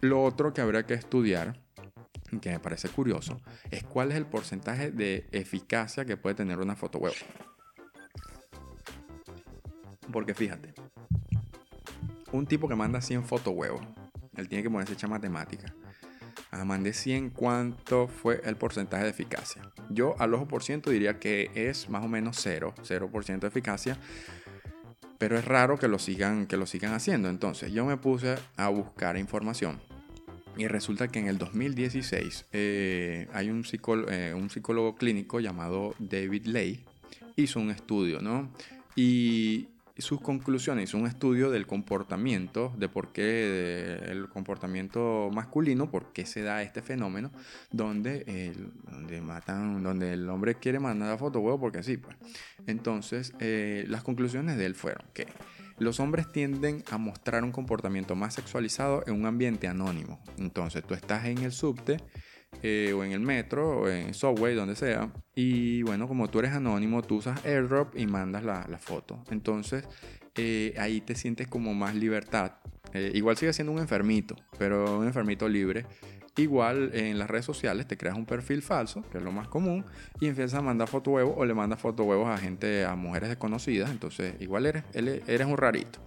lo 0.01 0.23
otro 0.23 0.53
que 0.53 0.61
habría 0.61 0.83
que 0.83 0.93
estudiar 0.93 1.59
que 2.39 2.51
me 2.51 2.59
parece 2.59 2.87
curioso, 2.89 3.41
es 3.71 3.83
cuál 3.83 4.11
es 4.11 4.17
el 4.17 4.27
porcentaje 4.27 4.91
de 4.91 5.25
eficacia 5.31 6.05
que 6.05 6.15
puede 6.15 6.35
tener 6.35 6.59
una 6.59 6.75
foto 6.75 6.99
huevo. 6.99 7.15
Porque 10.11 10.35
fíjate, 10.35 10.75
un 12.31 12.45
tipo 12.45 12.67
que 12.67 12.75
manda 12.75 13.01
100 13.01 13.23
fotos 13.23 13.53
huevos, 13.55 13.81
él 14.35 14.47
tiene 14.47 14.63
que 14.63 14.69
ponerse 14.69 14.93
hecha 14.93 15.07
matemática. 15.07 15.73
Ah, 16.51 16.65
mandé 16.65 16.93
100, 16.93 17.29
¿cuánto 17.29 18.07
fue 18.07 18.41
el 18.43 18.55
porcentaje 18.55 19.03
de 19.03 19.09
eficacia? 19.09 19.61
Yo 19.89 20.15
al 20.19 20.33
ojo 20.33 20.47
por 20.47 20.63
ciento 20.63 20.89
diría 20.89 21.19
que 21.19 21.51
es 21.53 21.89
más 21.89 22.03
o 22.03 22.07
menos 22.07 22.37
0, 22.39 22.73
0% 22.81 23.39
de 23.39 23.47
eficacia. 23.47 23.97
pero 25.17 25.37
es 25.37 25.43
raro 25.43 25.77
que 25.77 25.89
lo 25.89 25.99
sigan, 25.99 26.47
que 26.47 26.55
lo 26.55 26.65
sigan 26.65 26.93
haciendo. 26.93 27.29
Entonces 27.29 27.73
yo 27.73 27.85
me 27.85 27.97
puse 27.97 28.37
a 28.55 28.69
buscar 28.69 29.17
información. 29.17 29.79
Y 30.55 30.67
resulta 30.67 31.09
que 31.09 31.19
en 31.19 31.27
el 31.27 31.37
2016 31.37 32.45
eh, 32.53 33.27
hay 33.33 33.49
un, 33.49 33.65
eh, 34.09 34.33
un 34.35 34.49
psicólogo 34.49 34.95
clínico 34.95 35.39
llamado 35.41 35.93
David 35.99 36.45
Lay, 36.47 36.85
hizo 37.35 37.59
un 37.59 37.69
estudio, 37.69 38.21
¿no? 38.21 38.49
Y 38.95 39.67
sus 40.01 40.21
conclusiones, 40.21 40.89
hizo 40.89 40.97
un 40.97 41.07
estudio 41.07 41.51
del 41.51 41.67
comportamiento, 41.67 42.73
de 42.77 42.89
por 42.89 43.11
qué 43.11 43.99
el 44.07 44.29
comportamiento 44.29 45.29
masculino, 45.33 45.89
por 45.89 46.13
qué 46.13 46.25
se 46.25 46.41
da 46.41 46.61
este 46.63 46.81
fenómeno, 46.81 47.31
donde, 47.71 48.23
el, 48.27 48.71
donde 48.89 49.21
matan, 49.21 49.83
donde 49.83 50.13
el 50.13 50.29
hombre 50.29 50.55
quiere 50.55 50.79
mandar 50.79 51.11
a 51.11 51.17
foto 51.17 51.39
huevo 51.39 51.59
porque 51.59 51.83
sí, 51.83 51.97
pues. 51.97 52.15
Entonces, 52.67 53.33
eh, 53.39 53.85
las 53.87 54.03
conclusiones 54.03 54.57
de 54.57 54.65
él 54.65 54.75
fueron 54.75 55.05
que 55.13 55.27
los 55.79 55.99
hombres 55.99 56.31
tienden 56.31 56.83
a 56.91 56.97
mostrar 56.97 57.43
un 57.43 57.51
comportamiento 57.51 58.15
más 58.15 58.33
sexualizado 58.33 59.03
en 59.07 59.13
un 59.13 59.25
ambiente 59.25 59.67
anónimo. 59.67 60.19
Entonces, 60.37 60.83
tú 60.83 60.93
estás 60.93 61.25
en 61.25 61.39
el 61.39 61.51
subte 61.51 61.97
eh, 62.61 62.93
o 62.93 63.03
en 63.03 63.13
el 63.13 63.21
metro, 63.21 63.81
o 63.81 63.89
en 63.89 64.13
Subway, 64.13 64.55
donde 64.55 64.75
sea. 64.75 65.11
Y 65.33 65.81
bueno, 65.83 66.07
como 66.07 66.29
tú 66.29 66.39
eres 66.39 66.51
anónimo, 66.51 67.01
tú 67.01 67.17
usas 67.17 67.45
airdrop 67.45 67.97
y 67.97 68.05
mandas 68.05 68.43
la, 68.43 68.77
foto. 68.79 69.23
Entonces, 69.31 69.87
eh, 70.35 70.75
ahí 70.77 71.01
te 71.01 71.15
sientes 71.15 71.47
como 71.47 71.73
más 71.73 71.95
libertad. 71.95 72.53
Eh, 72.93 73.11
igual 73.13 73.37
sigue 73.37 73.53
siendo 73.53 73.71
un 73.71 73.79
enfermito, 73.79 74.35
pero 74.57 74.99
un 74.99 75.07
enfermito 75.07 75.47
libre. 75.47 75.85
Igual 76.35 76.91
en 76.93 77.19
las 77.19 77.29
redes 77.29 77.45
sociales 77.45 77.87
te 77.87 77.97
creas 77.97 78.17
un 78.17 78.25
perfil 78.25 78.61
falso, 78.61 79.03
que 79.11 79.17
es 79.17 79.23
lo 79.23 79.31
más 79.31 79.47
común, 79.47 79.85
y 80.19 80.27
empiezas 80.27 80.59
a 80.59 80.61
mandar 80.61 80.87
foto 80.87 81.11
huevos 81.11 81.35
o 81.37 81.45
le 81.45 81.53
mandas 81.53 81.79
foto 81.79 82.03
huevos 82.03 82.29
a 82.29 82.37
gente, 82.37 82.85
a 82.85 82.95
mujeres 82.95 83.29
desconocidas. 83.29 83.89
Entonces, 83.89 84.35
igual 84.39 84.65
eres, 84.65 84.83
eres 84.93 85.47
un 85.47 85.57
rarito. 85.57 85.99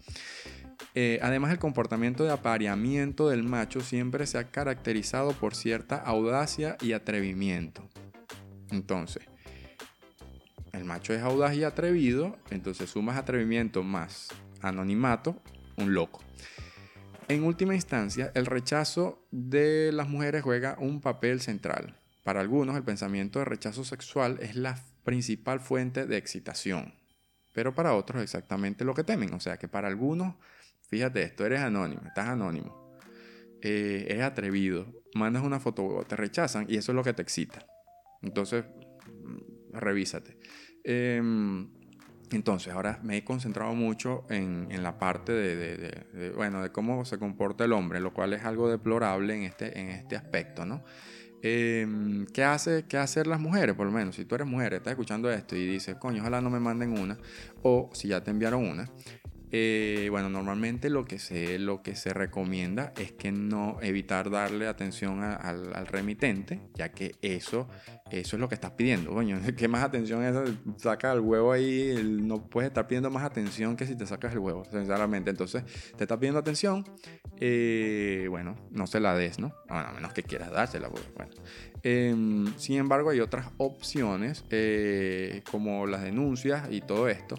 Eh, 0.94 1.18
además, 1.22 1.52
el 1.52 1.58
comportamiento 1.58 2.24
de 2.24 2.32
apareamiento 2.32 3.28
del 3.28 3.42
macho 3.42 3.80
siempre 3.80 4.26
se 4.26 4.38
ha 4.38 4.50
caracterizado 4.50 5.32
por 5.32 5.54
cierta 5.54 5.96
audacia 5.96 6.76
y 6.80 6.92
atrevimiento. 6.92 7.88
Entonces, 8.70 9.24
el 10.72 10.84
macho 10.84 11.12
es 11.12 11.22
audaz 11.22 11.54
y 11.54 11.64
atrevido, 11.64 12.36
entonces 12.50 12.90
sumas 12.90 13.16
atrevimiento 13.16 13.82
más 13.82 14.28
anonimato, 14.62 15.40
un 15.76 15.94
loco. 15.94 16.20
En 17.28 17.44
última 17.44 17.74
instancia, 17.74 18.32
el 18.34 18.46
rechazo 18.46 19.26
de 19.30 19.90
las 19.92 20.08
mujeres 20.08 20.42
juega 20.42 20.76
un 20.78 21.00
papel 21.00 21.40
central. 21.40 21.96
Para 22.24 22.40
algunos, 22.40 22.76
el 22.76 22.82
pensamiento 22.82 23.38
de 23.38 23.44
rechazo 23.44 23.84
sexual 23.84 24.38
es 24.40 24.56
la 24.56 24.78
principal 25.04 25.60
fuente 25.60 26.06
de 26.06 26.16
excitación, 26.16 26.94
pero 27.52 27.74
para 27.74 27.94
otros 27.94 28.22
exactamente 28.22 28.84
lo 28.84 28.94
que 28.94 29.04
temen. 29.04 29.34
O 29.34 29.40
sea 29.40 29.56
que 29.56 29.68
para 29.68 29.88
algunos 29.88 30.34
Fíjate 30.92 31.22
esto, 31.22 31.46
eres 31.46 31.60
anónimo, 31.60 32.02
estás 32.04 32.28
anónimo, 32.28 32.98
eh, 33.62 34.04
eres 34.10 34.24
atrevido, 34.24 34.86
mandas 35.14 35.42
una 35.42 35.58
foto, 35.58 36.04
te 36.06 36.16
rechazan 36.16 36.66
y 36.68 36.76
eso 36.76 36.92
es 36.92 36.96
lo 36.96 37.02
que 37.02 37.14
te 37.14 37.22
excita. 37.22 37.64
Entonces, 38.20 38.66
mm, 39.06 39.78
revísate. 39.78 40.36
Em, 40.84 41.66
entonces, 42.30 42.74
ahora 42.74 43.00
me 43.02 43.16
he 43.16 43.24
concentrado 43.24 43.72
mucho 43.74 44.26
en, 44.28 44.68
la 44.82 44.98
parte 44.98 45.32
de, 45.32 46.32
bueno, 46.36 46.62
de 46.62 46.70
cómo 46.72 47.06
se 47.06 47.18
comporta 47.18 47.64
el 47.64 47.72
hombre, 47.72 47.98
lo 47.98 48.12
cual 48.12 48.34
es 48.34 48.44
algo 48.44 48.68
deplorable 48.68 49.34
en 49.34 49.44
este, 49.44 49.80
en 49.80 49.88
este 49.88 50.14
aspecto, 50.14 50.66
¿no? 50.66 50.84
Em, 51.40 52.26
¿qué, 52.26 52.44
hace, 52.44 52.84
¿Qué 52.86 52.98
hacer 52.98 53.26
las 53.26 53.40
mujeres? 53.40 53.74
Por 53.74 53.86
lo 53.86 53.92
menos, 53.92 54.14
si 54.16 54.26
tú 54.26 54.34
eres 54.34 54.46
mujer, 54.46 54.74
estás 54.74 54.90
escuchando 54.90 55.30
esto 55.30 55.56
y 55.56 55.66
dices, 55.66 55.96
coño, 55.96 56.20
ojalá 56.20 56.42
no 56.42 56.50
me 56.50 56.60
manden 56.60 56.98
una, 56.98 57.16
o 57.62 57.88
si 57.94 58.08
ya 58.08 58.22
te 58.22 58.30
enviaron 58.30 58.66
una, 58.68 58.90
eh, 59.54 60.08
bueno, 60.10 60.30
normalmente 60.30 60.88
lo 60.88 61.04
que, 61.04 61.18
se, 61.18 61.58
lo 61.58 61.82
que 61.82 61.94
se 61.94 62.14
recomienda 62.14 62.94
es 62.96 63.12
que 63.12 63.32
no 63.32 63.76
evitar 63.82 64.30
darle 64.30 64.66
atención 64.66 65.22
al, 65.22 65.86
remitente, 65.86 66.58
ya 66.72 66.92
que 66.92 67.16
eso, 67.20 67.68
eso 68.10 68.36
es 68.36 68.40
lo 68.40 68.48
que 68.48 68.54
estás 68.54 68.70
pidiendo. 68.70 69.14
¿qué 69.56 69.68
más 69.68 69.84
atención 69.84 70.24
es? 70.24 70.34
Saca 70.82 71.12
el 71.12 71.20
huevo 71.20 71.52
ahí, 71.52 72.18
no 72.22 72.48
puedes 72.48 72.68
estar 72.68 72.86
pidiendo 72.86 73.10
más 73.10 73.24
atención 73.24 73.76
que 73.76 73.86
si 73.86 73.94
te 73.94 74.06
sacas 74.06 74.32
el 74.32 74.38
huevo, 74.38 74.64
sinceramente. 74.64 75.28
Entonces, 75.28 75.64
te 75.98 76.04
está 76.04 76.18
pidiendo 76.18 76.40
atención, 76.40 76.86
eh, 77.38 78.28
bueno, 78.30 78.56
no 78.70 78.86
se 78.86 79.00
la 79.00 79.14
des, 79.14 79.38
¿no? 79.38 79.52
a 79.68 79.92
menos 79.92 80.14
que 80.14 80.22
quieras 80.22 80.50
dársela, 80.50 80.88
pues, 80.88 81.04
bueno. 81.14 81.30
Em, 81.82 82.46
sin 82.56 82.78
embargo, 82.78 83.10
hay 83.10 83.20
otras 83.20 83.48
opciones, 83.58 84.46
eh, 84.48 85.42
como 85.50 85.86
las 85.86 86.02
denuncias 86.02 86.68
y 86.70 86.80
todo 86.80 87.08
esto. 87.08 87.36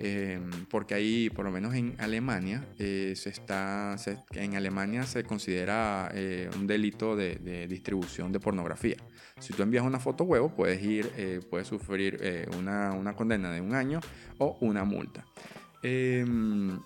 Em, 0.00 0.48
porque 0.70 0.94
ahí, 0.94 1.28
por 1.28 1.44
lo 1.44 1.50
menos 1.50 1.74
en 1.74 1.96
Alemania, 1.98 2.64
eh, 2.78 3.14
se 3.16 3.30
está, 3.30 3.96
en 4.32 4.54
Alemania 4.54 5.02
se 5.04 5.24
considera 5.24 6.08
eh, 6.14 6.48
un 6.54 6.68
delito 6.68 7.16
de, 7.16 7.66
distribución 7.68 8.30
de 8.30 8.38
pornografía. 8.38 8.96
Si 9.40 9.52
tú 9.52 9.62
envías 9.62 9.84
una 9.84 9.98
foto 9.98 10.22
huevo, 10.22 10.54
puedes 10.54 10.80
ir, 10.82 11.10
eh, 11.16 11.40
puedes 11.50 11.66
sufrir 11.66 12.20
una, 12.56 12.92
una, 12.92 13.14
condena 13.14 13.50
de 13.50 13.60
un 13.60 13.74
año 13.74 13.98
o 14.38 14.56
una 14.60 14.84
multa. 14.84 15.24
Em, 15.82 16.78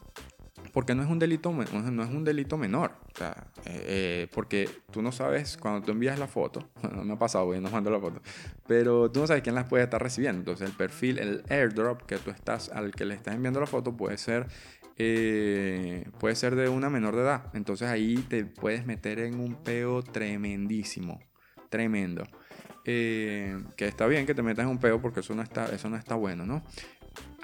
porque 0.72 0.94
no 0.94 1.02
es 1.02 1.08
un 1.08 1.18
delito, 1.18 1.52
no 1.52 2.02
es 2.02 2.10
un 2.10 2.24
delito 2.24 2.56
menor. 2.56 2.92
Eh, 3.20 3.34
eh, 3.66 4.28
porque 4.32 4.68
tú 4.90 5.02
no 5.02 5.12
sabes, 5.12 5.56
cuando 5.58 5.82
tú 5.84 5.92
envías 5.92 6.18
la 6.18 6.26
foto, 6.26 6.68
no 6.94 7.04
me 7.04 7.12
ha 7.12 7.18
pasado, 7.18 7.46
güey, 7.46 7.60
no 7.60 7.70
mando 7.70 7.90
la 7.90 8.00
foto, 8.00 8.20
pero 8.66 9.10
tú 9.10 9.20
no 9.20 9.26
sabes 9.26 9.42
quién 9.42 9.54
la 9.54 9.68
puede 9.68 9.84
estar 9.84 10.02
recibiendo. 10.02 10.40
Entonces, 10.40 10.68
el 10.68 10.76
perfil, 10.76 11.18
el 11.18 11.44
airdrop 11.50 12.02
que 12.02 12.16
tú 12.16 12.30
estás, 12.30 12.70
al 12.70 12.92
que 12.92 13.04
le 13.04 13.14
estás 13.14 13.34
enviando 13.34 13.60
la 13.60 13.66
foto 13.66 13.96
puede 13.96 14.16
ser, 14.16 14.46
eh, 14.96 16.08
puede 16.18 16.36
ser 16.36 16.56
de 16.56 16.68
una 16.68 16.88
menor 16.88 17.16
de 17.16 17.22
edad. 17.22 17.50
Entonces, 17.52 17.88
ahí 17.88 18.16
te 18.28 18.46
puedes 18.46 18.86
meter 18.86 19.18
en 19.18 19.40
un 19.40 19.54
peo 19.56 20.02
tremendísimo, 20.02 21.20
tremendo. 21.68 22.24
que 22.84 23.64
está 23.78 24.06
bien 24.06 24.26
que 24.26 24.34
te 24.34 24.42
metas 24.42 24.64
en 24.64 24.70
un 24.70 24.78
peo 24.78 25.00
porque 25.02 25.20
eso 25.20 25.34
no 25.34 25.42
está, 25.42 25.66
eso 25.66 25.90
no 25.90 25.96
está 25.96 26.14
bueno, 26.14 26.46
¿no? 26.46 26.64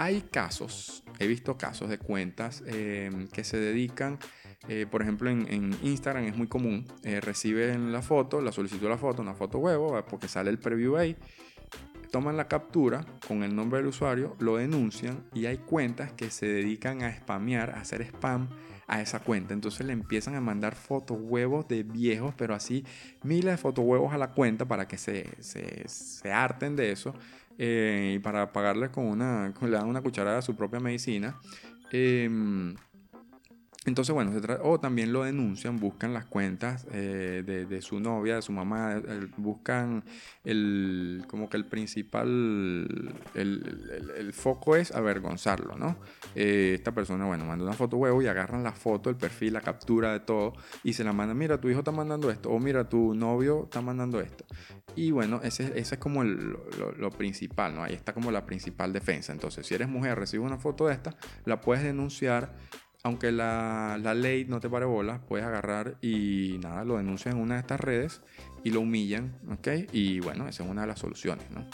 Hay 0.00 0.22
casos, 0.22 1.02
he 1.18 1.26
visto 1.26 1.58
casos 1.58 1.88
de 1.88 1.98
cuentas 1.98 2.62
em, 2.66 3.26
que 3.26 3.42
se 3.42 3.58
dedican, 3.58 4.20
eh, 4.68 4.86
por 4.88 5.02
ejemplo 5.02 5.28
en, 5.28 5.76
Instagram 5.82 6.24
es 6.24 6.36
muy 6.36 6.46
común, 6.46 6.86
eh, 7.02 7.20
reciben 7.20 7.92
la 7.92 8.00
foto, 8.00 8.40
la 8.40 8.52
solicitud 8.52 8.84
de 8.84 8.90
la 8.90 8.96
foto, 8.96 9.22
una 9.22 9.34
foto 9.34 9.58
huevo, 9.58 10.00
porque 10.08 10.28
sale 10.28 10.50
el 10.50 10.58
preview 10.60 10.96
ahí, 10.96 11.16
toman 12.12 12.36
la 12.36 12.46
captura 12.46 13.04
con 13.26 13.42
el 13.42 13.56
nombre 13.56 13.80
del 13.80 13.88
usuario, 13.88 14.36
lo 14.38 14.56
denuncian 14.56 15.24
y 15.34 15.46
hay 15.46 15.58
cuentas 15.58 16.12
que 16.12 16.30
se 16.30 16.46
dedican 16.46 17.02
a 17.02 17.12
spamear, 17.16 17.70
a 17.70 17.80
hacer 17.80 18.02
spam 18.02 18.48
a 18.86 19.02
esa 19.02 19.18
cuenta. 19.18 19.52
Entonces 19.52 19.84
le 19.84 19.92
empiezan 19.92 20.36
a 20.36 20.40
mandar 20.40 20.76
fotos 20.76 21.18
huevos 21.20 21.66
de 21.66 21.82
viejos, 21.82 22.34
pero 22.36 22.54
así 22.54 22.84
miles 23.24 23.50
de 23.50 23.56
fotos 23.56 23.84
huevos 23.84 24.14
a 24.14 24.18
la 24.18 24.30
cuenta 24.30 24.64
para 24.64 24.86
que 24.86 24.96
se, 24.96 25.28
se, 25.40 25.88
se 25.88 26.30
harten 26.30 26.76
de 26.76 26.92
eso 26.92 27.14
eh, 27.58 28.14
y 28.16 28.18
para 28.20 28.52
pagarle 28.52 28.90
con 28.90 29.04
una, 29.06 29.52
dan 29.60 29.88
una 29.88 30.00
cucharada 30.00 30.40
su 30.42 30.56
propia 30.56 30.80
medicina. 30.80 31.38
Em, 31.90 32.74
entonces, 33.88 34.14
bueno, 34.14 34.32
o 34.62 34.78
también 34.78 35.12
lo 35.12 35.24
denuncian, 35.24 35.80
buscan 35.80 36.14
las 36.14 36.26
cuentas 36.26 36.86
eh, 36.92 37.42
de, 37.68 37.82
su 37.82 38.00
novia, 38.00 38.36
de 38.36 38.42
su 38.42 38.52
mamá, 38.52 39.02
buscan 39.36 40.04
el, 40.44 41.24
como 41.26 41.48
que 41.48 41.56
el 41.56 41.64
principal, 41.64 43.14
el, 43.34 44.32
foco 44.32 44.76
es 44.76 44.92
avergonzarlo, 44.92 45.76
¿no? 45.76 45.96
Eh, 46.34 46.74
esta 46.74 46.92
persona, 46.92 47.24
bueno, 47.26 47.44
manda 47.44 47.64
una 47.64 47.72
foto 47.72 47.96
huevo 47.96 48.22
y 48.22 48.26
agarran 48.26 48.62
la 48.62 48.72
foto, 48.72 49.10
el 49.10 49.16
perfil, 49.16 49.54
la 49.54 49.60
captura 49.60 50.12
de 50.12 50.20
todo 50.20 50.52
y 50.84 50.92
se 50.92 51.02
la 51.02 51.12
mandan, 51.12 51.36
mira, 51.36 51.60
tu 51.60 51.68
hijo 51.68 51.80
está 51.80 51.90
mandando 51.90 52.30
esto, 52.30 52.50
o 52.50 52.58
mira, 52.58 52.88
tu 52.88 53.14
novio 53.14 53.64
está 53.64 53.80
mandando 53.80 54.20
esto. 54.20 54.44
Y 54.96 55.12
bueno, 55.12 55.40
ese, 55.44 55.78
ese 55.78 55.94
es 55.94 55.98
como 55.98 56.24
lo, 56.24 57.10
principal, 57.10 57.74
¿no? 57.74 57.84
Ahí 57.84 57.94
está 57.94 58.12
como 58.12 58.30
la 58.30 58.44
principal 58.44 58.92
defensa. 58.92 59.32
Entonces, 59.32 59.66
si 59.66 59.74
eres 59.74 59.88
mujer, 59.88 60.18
recibe 60.18 60.44
una 60.44 60.58
foto 60.58 60.86
de 60.88 60.94
esta, 60.94 61.14
la 61.44 61.60
puedes 61.60 61.84
denunciar 61.84 62.52
aunque 63.08 63.32
la, 63.32 63.98
ley 64.14 64.44
no 64.44 64.60
te 64.60 64.68
pare 64.68 64.86
bola, 64.86 65.20
puedes 65.22 65.46
agarrar 65.46 65.96
y 66.02 66.58
nada, 66.62 66.84
lo 66.84 66.98
denuncian 66.98 67.36
en 67.36 67.42
una 67.42 67.54
de 67.54 67.60
estas 67.60 67.80
redes 67.80 68.20
y 68.62 68.70
lo 68.70 68.80
humillan, 68.80 69.34
¿ok? 69.50 69.68
Y 69.92 70.20
bueno, 70.20 70.46
esa 70.46 70.62
es 70.62 70.70
una 70.70 70.82
de 70.82 70.88
las 70.88 70.98
soluciones, 70.98 71.50
¿no? 71.50 71.66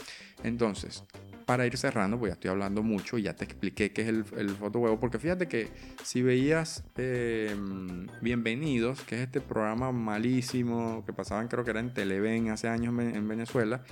Entonces, 0.45 1.05
para 1.45 1.67
ir 1.67 1.77
cerrando, 1.77 2.19
pues 2.19 2.31
ya 2.31 2.35
estoy 2.35 2.51
hablando 2.51 2.83
mucho 2.83 3.19
y 3.19 3.23
ya 3.23 3.35
te 3.35 3.45
expliqué 3.45 3.93
qué 3.93 4.03
es 4.03 4.09
el, 4.09 4.25
el 4.37 4.51
fotohuevo, 4.51 5.01
porque 5.01 5.19
fíjate 5.19 5.49
que 5.49 5.69
si 6.05 6.23
veías 6.23 6.85
em, 6.97 8.07
Bienvenidos, 8.23 9.03
que 9.03 9.17
es 9.17 9.23
este 9.23 9.41
programa 9.41 9.91
malísimo 9.91 11.03
que 11.05 11.13
pasaban, 11.13 11.49
creo 11.49 11.65
que 11.65 11.71
era 11.71 11.81
en 11.81 11.93
Televen 11.93 12.51
hace 12.51 12.69
años 12.69 12.95
en 12.99 13.29
Venezuela, 13.29 13.83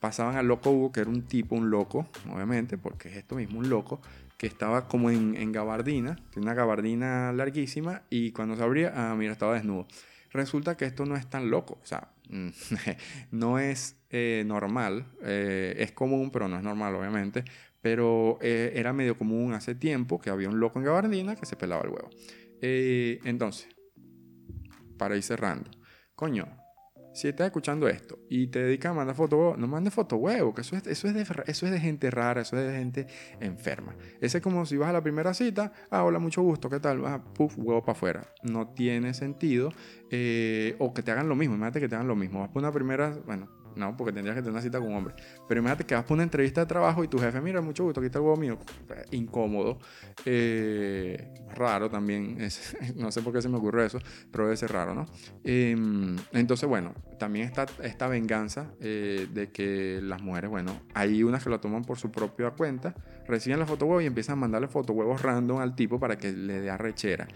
pasaban 0.00 0.36
a 0.36 0.42
Loco 0.42 0.70
Hugo, 0.70 0.92
que 0.92 1.00
era 1.00 1.10
un 1.10 1.22
tipo, 1.22 1.54
un 1.54 1.70
loco, 1.70 2.06
obviamente, 2.30 2.76
porque 2.76 3.08
es 3.08 3.16
esto 3.16 3.36
mismo, 3.36 3.58
un 3.58 3.70
loco, 3.70 4.00
que 4.40 4.46
estaba 4.46 4.88
como 4.88 5.10
en, 5.10 5.52
gabardina, 5.52 6.16
tiene 6.30 6.46
una 6.46 6.54
gabardina 6.54 7.30
larguísima 7.30 8.04
y 8.08 8.32
cuando 8.32 8.56
se 8.56 8.62
abría, 8.62 8.90
ah, 8.96 9.14
mira, 9.14 9.32
estaba 9.32 9.52
desnudo. 9.52 9.86
Resulta 10.32 10.78
que 10.78 10.86
esto 10.86 11.04
no 11.04 11.14
es 11.14 11.28
tan 11.28 11.50
loco, 11.50 11.78
o 11.82 11.84
sea, 11.84 12.14
no 13.32 13.58
es 13.58 13.96
eh, 14.08 14.42
normal, 14.46 15.04
eh, 15.22 15.74
es 15.80 15.92
común, 15.92 16.30
pero 16.30 16.48
no 16.48 16.56
es 16.56 16.62
normal, 16.62 16.94
obviamente, 16.94 17.44
Pero 17.82 18.38
eh, 18.40 18.72
era 18.76 18.94
medio 18.94 19.18
común 19.18 19.52
hace 19.52 19.74
tiempo 19.74 20.18
que 20.18 20.30
había 20.30 20.48
un 20.48 20.58
loco 20.58 20.78
en 20.78 20.86
gabardina 20.86 21.36
que 21.36 21.44
se 21.44 21.56
pelaba 21.56 21.82
el 21.82 21.90
huevo. 21.90 22.08
Entonces, 22.62 23.68
para 24.96 25.16
ir 25.16 25.22
cerrando, 25.22 25.70
coño, 26.14 26.46
si 27.12 27.28
estás 27.28 27.46
escuchando 27.46 27.88
esto 27.88 28.18
y 28.28 28.46
te 28.48 28.62
dedicas 28.62 28.90
a 28.90 28.94
mandar 28.94 29.16
foto 29.16 29.56
no 29.56 29.66
mandes 29.66 29.94
foto 29.94 30.16
huevo, 30.16 30.54
que 30.54 30.60
eso 30.60 30.76
es, 30.76 30.86
eso, 30.86 31.08
es 31.08 31.14
de, 31.14 31.26
eso 31.46 31.66
es 31.66 31.72
de 31.72 31.80
gente 31.80 32.10
rara, 32.10 32.42
eso 32.42 32.56
es 32.56 32.66
de 32.66 32.76
gente 32.76 33.06
enferma. 33.40 33.96
Ese 34.20 34.38
es 34.38 34.42
como 34.42 34.64
si 34.66 34.76
vas 34.76 34.90
a 34.90 34.92
la 34.92 35.02
primera 35.02 35.34
cita, 35.34 35.72
ah, 35.90 36.04
hola, 36.04 36.18
mucho 36.18 36.42
gusto, 36.42 36.68
¿qué 36.68 36.80
tal? 36.80 37.04
Ah, 37.06 37.22
puf, 37.34 37.54
huevo 37.58 37.82
para 37.82 37.92
afuera. 37.92 38.34
No 38.42 38.68
tiene 38.68 39.14
sentido. 39.14 39.70
Eh, 40.10 40.74
o 40.78 40.92
que 40.92 41.02
te 41.02 41.12
hagan 41.12 41.28
lo 41.28 41.36
mismo, 41.36 41.54
imagínate 41.54 41.80
que 41.80 41.88
te 41.88 41.94
hagan 41.94 42.08
lo 42.08 42.16
mismo. 42.16 42.40
Vas 42.40 42.50
por 42.50 42.62
una 42.62 42.72
primera, 42.72 43.10
bueno, 43.26 43.48
no, 43.76 43.96
porque 43.96 44.12
tendrías 44.12 44.36
que 44.36 44.42
tener 44.42 44.52
una 44.52 44.62
cita 44.62 44.78
con 44.78 44.88
un 44.88 44.96
hombre. 44.96 45.14
Pero 45.48 45.60
imagínate 45.60 45.84
que 45.84 45.94
vas 45.94 46.04
por 46.04 46.14
una 46.14 46.22
entrevista 46.22 46.60
de 46.60 46.66
trabajo 46.66 47.04
y 47.04 47.08
tu 47.08 47.18
jefe, 47.18 47.40
mira, 47.40 47.60
mucho 47.60 47.84
gusto, 47.84 48.00
aquí 48.00 48.06
está 48.06 48.18
el 48.18 48.24
huevo 48.24 48.36
mío. 48.36 48.58
Incómodo. 49.10 49.78
Eh, 50.24 51.32
raro 51.54 51.90
también. 51.90 52.38
no 52.96 53.12
sé 53.12 53.22
por 53.22 53.32
qué 53.32 53.42
se 53.42 53.48
me 53.48 53.58
ocurre 53.58 53.86
eso, 53.86 53.98
pero 54.30 54.44
debe 54.44 54.56
ser 54.56 54.72
raro, 54.72 54.94
¿no? 54.94 55.06
Em, 55.44 56.16
entonces, 56.32 56.68
bueno, 56.68 56.94
también 57.18 57.46
está 57.46 57.66
esta 57.82 58.08
venganza 58.08 58.72
eh, 58.80 59.28
de 59.32 59.50
que 59.50 60.00
las 60.02 60.22
mujeres, 60.22 60.50
bueno, 60.50 60.80
hay 60.94 61.22
unas 61.22 61.42
que 61.44 61.50
lo 61.50 61.60
toman 61.60 61.84
por 61.84 61.98
su 61.98 62.10
propia 62.10 62.50
cuenta, 62.50 62.94
reciben 63.30 63.58
la 63.58 63.66
foto 63.66 63.86
huevo 63.86 64.00
y 64.00 64.06
empiezan 64.06 64.34
a 64.34 64.36
mandarle 64.36 64.68
foto 64.68 64.92
huevos 64.92 65.22
random 65.22 65.58
al 65.58 65.74
tipo 65.74 65.98
para 65.98 66.18
que 66.18 66.32
le 66.32 66.60
dé 66.60 66.70
arrechera. 66.70 67.28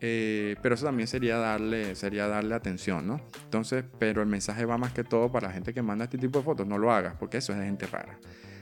Eh, 0.00 0.56
pero 0.62 0.74
eso 0.74 0.84
también 0.84 1.06
sería 1.06 1.38
darle, 1.38 1.94
sería 1.94 2.28
darle 2.28 2.54
atención, 2.54 3.06
¿no? 3.06 3.20
Entonces, 3.44 3.84
pero 3.98 4.20
el 4.20 4.28
mensaje 4.28 4.64
va 4.66 4.76
más 4.76 4.92
que 4.92 5.04
todo 5.04 5.32
para 5.32 5.48
la 5.48 5.54
gente 5.54 5.72
que 5.72 5.82
manda 5.82 6.04
este 6.04 6.18
tipo 6.18 6.40
de 6.40 6.44
fotos. 6.44 6.66
No 6.66 6.76
lo 6.78 6.92
hagas, 6.92 7.14
porque 7.18 7.38
eso 7.38 7.52
es 7.52 7.58
de 7.58 7.64
gente 7.64 7.86
rara. 7.86 8.18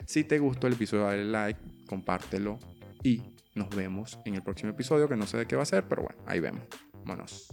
Si 0.07 0.25
te 0.25 0.39
gustó 0.39 0.67
el 0.67 0.75
episodio, 0.75 1.05
dale 1.05 1.25
like, 1.25 1.61
compártelo 1.89 2.59
y 3.03 3.23
nos 3.55 3.75
vemos 3.75 4.19
en 4.25 4.35
el 4.35 4.43
próximo 4.43 4.71
episodio, 4.71 5.09
que 5.09 5.17
no 5.17 5.27
sé 5.27 5.39
de 5.39 5.47
qué 5.47 5.57
va 5.57 5.63
a 5.63 5.67
ser, 5.67 5.85
pero 5.89 6.03
bueno, 6.03 6.23
ahí 6.27 6.41
vemos. 6.41 6.63
Vámonos. 7.05 7.49